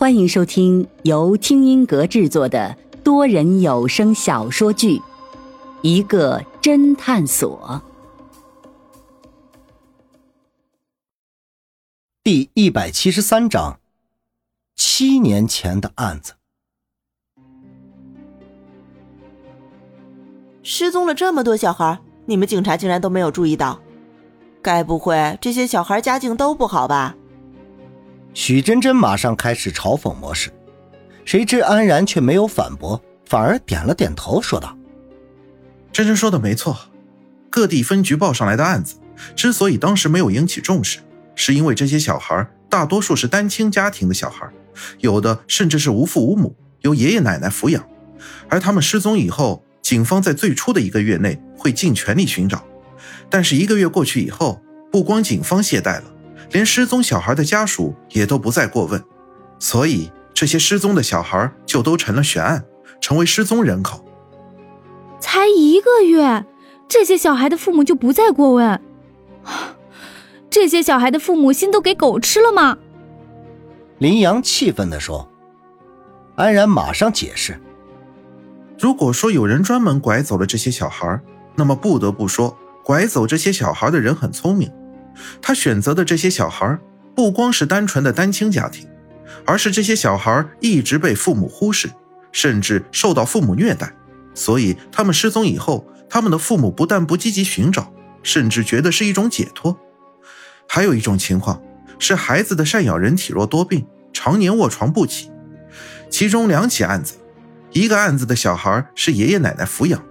[0.00, 4.96] 欢迎收听由听音阁制作的多人有声小说剧
[5.82, 7.82] 《一个侦探所》
[12.24, 13.78] 第一百七十三章：
[14.74, 16.32] 七年前的案子。
[20.62, 23.78] 失踪了这么多小孩，你们警察竟然都没有注意到？
[24.62, 27.14] 该不会这些小孩家境都不好吧？
[28.32, 30.50] 许真真马上开始嘲讽模式，
[31.24, 34.76] 谁知安然却没有反驳，反而点了点头，说道
[35.92, 36.76] ：“真真说的没错，
[37.50, 38.96] 各地分局报上来的案子，
[39.34, 41.00] 之所以当时没有引起重视，
[41.34, 44.48] 是因为这些小孩大多数是单亲家庭的小孩，
[45.00, 47.84] 有的甚至是无父无母，由爷爷奶奶抚养，
[48.48, 52.64] 而他们失踪以后，警方在最初的一个月内会尽全力寻找，
[53.28, 54.62] 但是一个月过去以后，
[54.92, 56.04] 不光警方懈怠了。”
[56.52, 59.02] 连失踪小孩的家属也都不再过问，
[59.58, 62.64] 所以这些失踪的小孩就都成了悬案，
[63.00, 64.04] 成为失踪人口。
[65.20, 66.44] 才一个月，
[66.88, 68.80] 这些小孩的父母就不再过问？
[70.50, 72.78] 这些小孩的父母心都给狗吃了吗？
[73.98, 75.28] 林阳气愤地说。
[76.36, 77.60] 安然马上解释
[78.80, 81.20] ：“如果说有人专门拐走了这些小孩，
[81.54, 84.72] 那么不得不说，拐走这些小孩的人很聪明。”
[85.40, 86.78] 他选择的这些小孩，
[87.14, 88.86] 不光是单纯的单亲家庭，
[89.44, 91.90] 而是这些小孩一直被父母忽视，
[92.32, 93.92] 甚至受到父母虐待，
[94.34, 99.78] 所以他们失踪以后，他们的父母不但不积极寻找，甚至觉得是一种解脱。
[100.66, 101.60] 还有一种情况
[101.98, 105.30] 是孩子的赡养人体弱多病，常年卧床不起。
[106.08, 107.14] 其中两起案子，
[107.72, 110.02] 一个案子的小孩是爷爷奶奶抚养，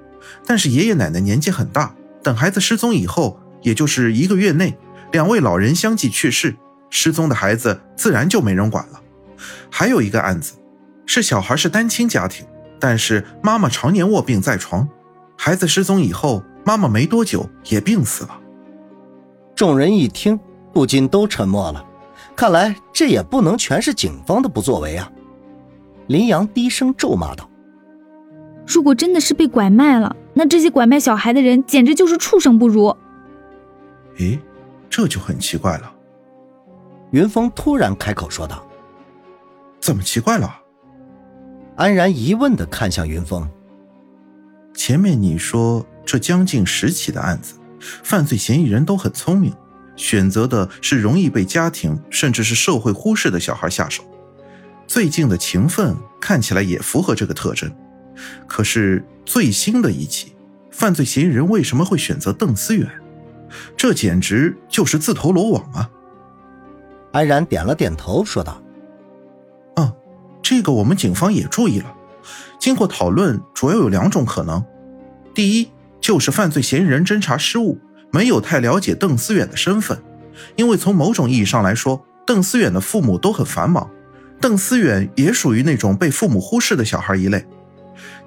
[0.45, 4.77] 但是爷爷奶奶年纪很大，等孩子失踪以后，也就是一个月内。
[5.11, 6.55] 两位老人相继去世，
[6.89, 9.01] 失踪的孩子自然就没人管了。
[9.71, 10.53] 还有一个案子，
[11.05, 12.45] 是小孩是单亲家庭，
[12.79, 14.87] 但是妈妈常年卧病在床，
[15.37, 18.39] 孩子失踪以后，妈妈没多久也病死了。
[19.55, 20.39] 众人一听，
[20.71, 21.85] 不禁都沉默了。
[22.35, 25.11] 看来这也不能全是警方的不作为啊！
[26.07, 27.49] 林阳低声咒骂道
[28.65, 32.95] ：“如果真的是被拐卖了，那这些拐卖小孩的人简直就是畜生不如。”
[34.17, 34.39] 咦？
[34.89, 35.93] 这就很奇怪了。
[37.11, 38.67] 云峰突然开口说道
[39.79, 40.61] ：“怎么奇怪了？”
[41.75, 43.49] 安然疑问的看向云峰。
[44.73, 47.55] 前面你说这将近十起的案子，
[48.03, 49.53] 犯罪嫌疑人都很聪明，
[49.95, 54.03] 选择的是容易被家庭甚至是社会忽视的小孩下手。
[54.87, 57.71] 最近的情分看起来也符合这个特征。
[58.47, 60.35] 可是最新的一起，
[60.71, 62.89] 犯罪嫌疑人为什么会选择邓思远？
[63.75, 65.89] 这简直就是自投罗网啊！
[67.11, 68.61] 安然点了点头，说道
[69.77, 69.91] ：“嗯，
[70.41, 71.93] 这个我们警方也注意了。
[72.59, 74.63] 经过讨论，主要有两种可能：
[75.33, 77.79] 第一，就是犯罪嫌疑人侦查失误，
[78.11, 79.97] 没有太了解邓思远的身份，
[80.55, 83.89] 因为从某种意义上来说，邓思远的父母都很繁忙，
[84.39, 87.39] 邓思远也属于那种被父母忽视的小孩一类；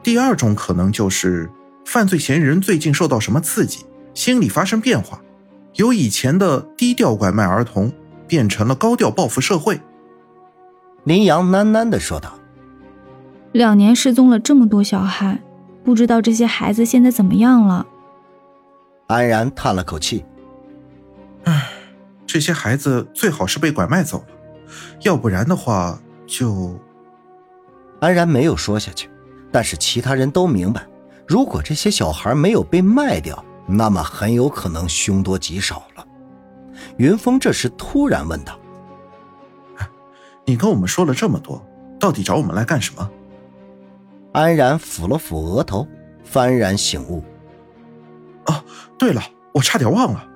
[0.02, 1.48] 第二种可能就是，
[1.84, 3.84] 犯罪嫌疑人最近受到什么刺激。”
[4.14, 5.20] 心理发生变化，
[5.74, 7.92] 由以前的低调拐卖儿童
[8.26, 9.80] 变成了高调报复社会。
[11.04, 12.38] 林阳喃喃的说道
[13.52, 15.42] ：“两年失踪了这么多小孩，
[15.82, 17.86] 不知道这些孩子现在怎么样了。”
[19.08, 20.24] 安然叹了口气
[21.44, 21.68] ：“唉，
[22.26, 24.26] 这些孩子最好是被拐卖走了，
[25.02, 26.78] 要不然的话就……”
[28.00, 29.08] 安然没有说下去，
[29.50, 30.86] 但是其他人都明白，
[31.26, 33.44] 如果这些小孩没有被卖掉。
[33.74, 36.06] 那么很有可能凶多吉少了。
[36.98, 38.58] 云峰这时突然问道
[40.44, 41.64] ：“你跟我们说了这么多，
[41.98, 43.10] 到底找我们来干什么？”
[44.32, 45.86] 安然抚了抚额头，
[46.30, 47.22] 幡然醒悟
[48.46, 48.64] ：“哦，
[48.98, 49.22] 对了，
[49.52, 50.28] 我差点忘了。”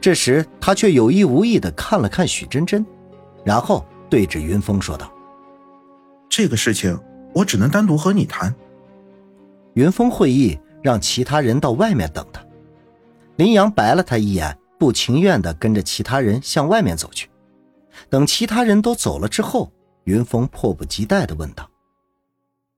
[0.00, 2.84] 这时他却有意无意的看了看许真真，
[3.44, 5.12] 然后对着云峰说道
[6.28, 6.98] ：“这个事情
[7.34, 8.54] 我只能单独和你谈。”
[9.74, 10.58] 云峰会意。
[10.82, 12.44] 让其他人到外面等他。
[13.36, 17.30] 林阳白了他一眼，不情愿地跟着其他人向外面走去。
[18.08, 19.72] 等其他人都走了之后，
[20.04, 21.70] 云峰迫不及待地问道：“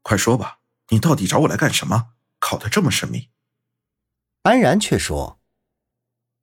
[0.02, 0.58] 快说吧，
[0.88, 2.08] 你到底找我来干什么？
[2.38, 3.28] 搞得这么神秘。”
[4.42, 5.38] 安然却说：“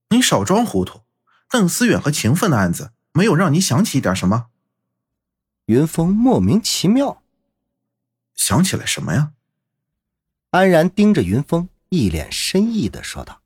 [0.10, 1.02] 你少装糊涂，
[1.50, 4.48] 邓思远和秦奋的案子没有让你想起一点什么？”
[5.68, 7.22] 云峰莫名其妙
[8.36, 9.34] ：“想起来什么呀？”
[10.52, 13.42] 安然盯着云峰，一脸深意的说道：“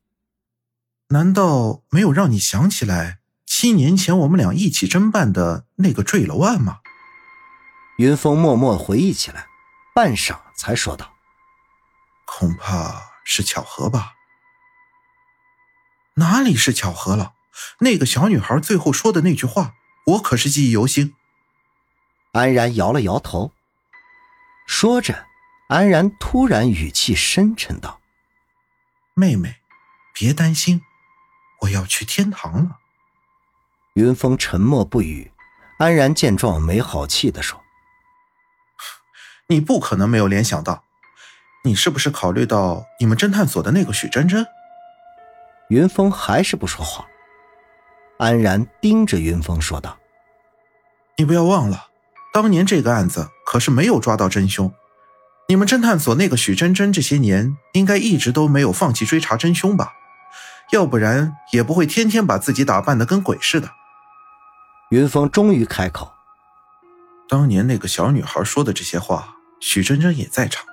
[1.08, 6.80] 难道没有让你想起来七年前我们俩一起侦办的那个坠楼案吗？”
[7.98, 9.46] 云峰默默回忆起来，
[9.94, 11.12] 半晌才说道
[12.26, 14.14] ：“恐怕是巧合吧？
[16.14, 17.34] 哪里是巧合了？
[17.80, 19.74] 那个小女孩最后说的那句话，
[20.06, 21.14] 我可是记忆犹新。”
[22.32, 23.52] 安然摇了摇头，
[24.66, 25.26] 说着，
[25.68, 28.00] 安然突然语气深沉道
[29.14, 29.56] ：“妹妹，
[30.12, 30.82] 别担心，
[31.62, 32.78] 我要去天堂了。”
[33.94, 35.32] 云峰沉默不语，
[35.78, 37.62] 安然见状没好气的说
[39.48, 40.84] ：“你不可能没有联想到，
[41.64, 44.46] 你是不是考虑到你们侦探所的那个许真真？”
[45.70, 47.06] 云峰还是不说话。
[48.18, 49.98] 安然盯着云峰说道
[51.16, 51.88] ：“你不要忘了，
[52.32, 54.72] 当年这个案子可是没有抓到真凶，
[55.46, 59.92] 你们侦探所那个许真真这些年应该一直都没有放弃追查真凶吧？
[60.72, 63.70] 要不然也不会天天把自己打扮的跟鬼似的。”
[64.90, 66.12] 云峰终于开口
[67.28, 70.64] ：“当年那个小女孩说的这些话，许真真也在场，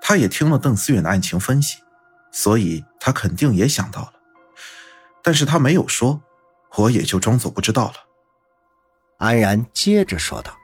[0.00, 1.78] 她也听了邓思远的案情分析，
[2.30, 4.12] 所以她肯定也想到了，
[5.22, 6.22] 但是她没有说，
[6.76, 7.94] 我也就装作不知道了。”
[9.18, 10.56] 安然接着说道：“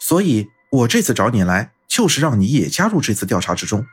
[0.00, 3.86] 所以我这次找你来，就是让你也加入这次调查之中。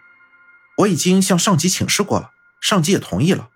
[0.77, 3.49] 我已经向上级请示过了，上级也同意了，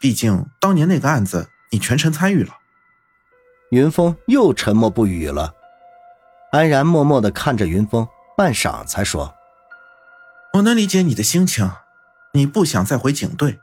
[0.00, 2.56] 毕竟当年那个案子你全程参与了。”
[3.70, 5.54] 云峰又沉默不语了，
[6.50, 9.36] 安然默默的看着云峰，半晌才说
[10.54, 11.70] ：“我能理解你的心情，
[12.32, 13.60] 你不想再回警队，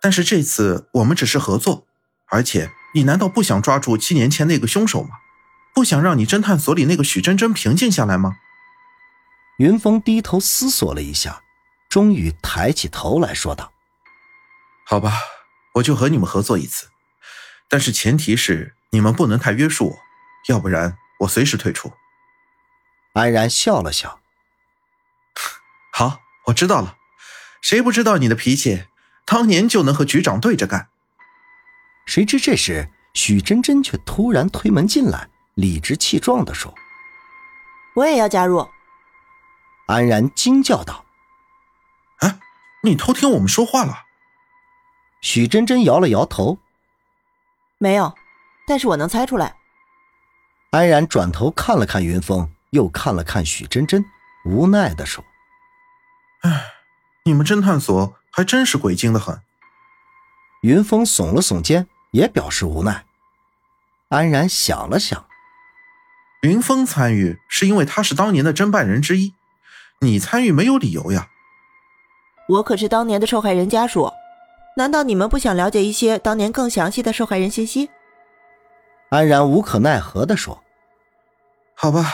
[0.00, 1.84] 但是这次我们只是合作，
[2.30, 5.10] 而且你难道不想抓住七年前那个凶手吗？
[5.74, 8.36] 不想让你侦探所里那个许真真平静下来吗？”
[9.58, 11.42] 云峰低头思索了一下，
[11.88, 13.72] 终于抬起头来说道
[14.86, 15.12] ：“好吧，
[15.74, 16.88] 我就和你们合作一次，
[17.68, 19.98] 但是前提是。”你们不能太约束我，
[20.48, 21.92] 要不然我随时退出。
[23.14, 24.20] 安然笑了笑，
[25.92, 26.96] 好，我知道了。
[27.60, 28.86] 谁不知道你的脾气，
[29.26, 30.88] 当年就能和局长对着干。
[32.06, 36.72] 谁知这时许真真却突然推门进来，理直气壮地说
[37.96, 38.66] ：“我也要加入。”
[39.86, 41.04] 安然惊叫道
[42.20, 42.38] ：“啊，
[42.82, 44.04] 你偷听我们说话了？”
[45.22, 46.58] 许真真摇了摇头
[47.78, 48.14] ：“没有。”
[48.68, 49.54] 但是我能猜出来。
[50.72, 54.04] 安然转头看了看云峰，又看了看许真真，
[54.44, 55.24] 无奈的说
[56.42, 56.72] ：“哎，
[57.24, 59.40] 你们侦探所还真是鬼精的很。”
[60.62, 63.06] 云峰耸了耸肩，也表示无奈。
[64.08, 65.28] 安然想了想
[66.42, 69.35] ：“云峰参与是因为他是当年的侦办人之一，
[70.00, 71.28] 你参与没有理由呀。”
[72.48, 74.12] 我可是当年的受害人家属，
[74.76, 77.90] 难道你们不想了解一些当年更详细的受害人信息？
[79.10, 80.62] 安然无可奈何地说
[81.74, 82.12] ：“好吧，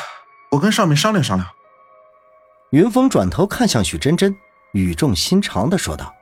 [0.53, 1.49] 我跟上面商量商量。”
[2.71, 4.35] 云峰转头看向许真真，
[4.73, 6.15] 语重心长地说道：“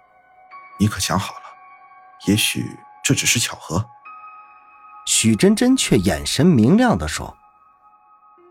[0.80, 1.40] 你可想好了？
[2.26, 2.64] 也许
[3.04, 3.84] 这只是巧合。”
[5.06, 7.36] 许真真却眼神明亮地说：“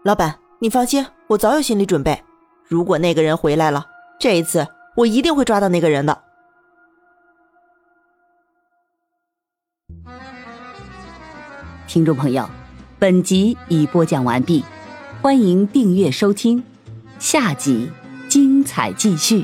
[0.03, 2.23] 老板，你放心，我早有心理准备。
[2.69, 3.87] 如果那个人回来了，
[4.19, 6.21] 这一次我一定会抓到那个人的。”
[11.87, 12.47] 听众朋友，
[12.99, 14.63] 本集已播讲完毕，
[15.23, 16.63] 欢迎订阅收听，
[17.17, 17.91] 下集
[18.29, 19.43] 精彩继续。